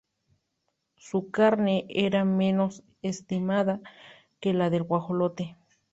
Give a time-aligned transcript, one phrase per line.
[0.97, 3.81] Su carne era menos estimada
[4.39, 5.55] que la del guajolote.